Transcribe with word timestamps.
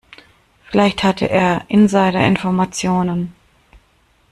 Vielleicht 0.63 1.03
hatte 1.03 1.29
er 1.29 1.65
Insiderinformationen. 1.67 3.35